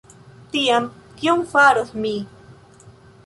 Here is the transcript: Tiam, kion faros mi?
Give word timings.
Tiam, 0.53 0.87
kion 1.19 1.45
faros 1.53 1.93
mi? 2.05 2.15